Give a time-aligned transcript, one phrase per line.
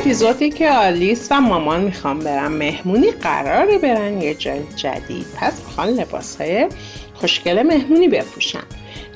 [0.00, 5.26] اپیزودی که آلیس و مامان می‌خوام برن مهمونی قراره برن یه جای جدید.
[5.36, 6.68] پس می‌خوان لباس های
[7.14, 8.62] خوشگل مهمونی بپوشن.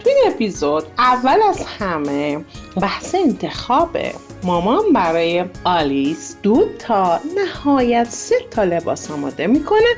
[0.05, 2.45] تو این اپیزود اول از همه
[2.81, 4.13] بحث انتخابه
[4.43, 9.95] مامان برای آلیس دو تا نهایت سه تا لباس آماده می‌کنه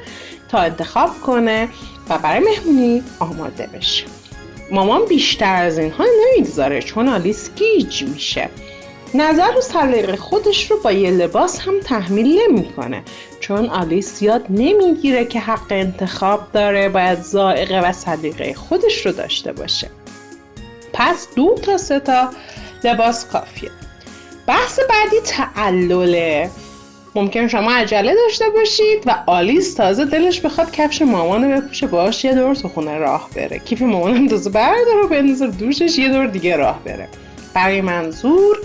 [0.49, 1.69] تا انتخاب کنه
[2.09, 4.05] و برای مهمونی آماده بشه.
[4.71, 8.49] مامان بیشتر از اینها نمی‌گذاره چون آلیس گیج میشه.
[9.15, 13.03] نظر و سلیقه خودش رو با یه لباس هم تحمیل نمی‌کنه.
[13.41, 19.53] چون آلیس یاد نمی‌گیره که حق انتخاب داره باید زائقه و سلیقه خودش رو داشته
[19.53, 19.91] باشه.
[20.93, 22.31] پس دو تا سه تا
[22.85, 23.71] لباس کافیه.
[24.47, 26.51] بحث بعدی تعلله.
[27.15, 32.25] ممکن شما عجله داشته باشید و آلیس تازه دلش بخواد کفش مامان رو بپوشه باش
[32.25, 33.59] یه دور تو خونه راه بره.
[33.59, 37.09] کیف مامانم تازه برداره و بندازه دوشش یه دور دیگه راه بره.
[37.55, 38.57] برای منظور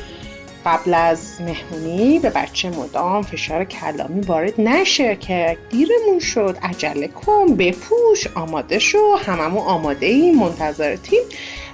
[0.65, 6.57] قبل از مهمونی به بچه مدام فشار کلامی وارد نشه که دیرمون شد.
[6.63, 9.15] عجله کن بپوش آماده شو.
[9.15, 11.21] هممون آماده ایم منتظرتیم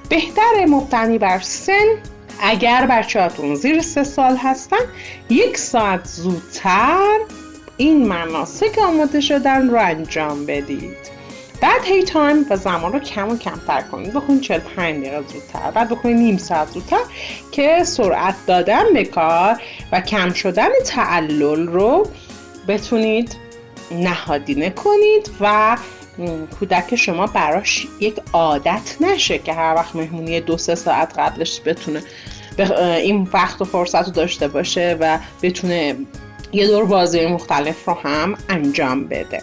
[0.09, 1.95] بهتر مبتنی بر سن.
[2.39, 4.85] اگر بچه هاتون زیر سه سال هستن
[5.29, 7.19] یک ساعت زودتر
[7.77, 11.16] این مناسک آماده شدن رو انجام بدید.
[11.61, 14.13] بعد هی تایم و زمان رو کم و کمتر کنید.
[14.13, 15.72] بخونید 45 دقیقه زودتر.
[15.72, 17.02] بعد بخونید نیم ساعت زودتر
[17.52, 22.08] که سرعت دادن به کار و کم شدن تعلل رو
[22.67, 23.35] بتونید
[23.91, 25.78] نهادینه کنید و
[26.59, 32.03] کودک شما براش یک عادت نشه که هر وقت مهمونی دو سه ساعت قبلش بتونه
[32.97, 35.95] این وقت و فرصت رو داشته باشه و بتونه
[36.52, 39.41] یه دور بازی مختلف رو هم انجام بده.